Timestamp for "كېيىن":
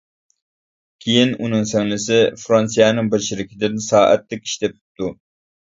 1.05-1.33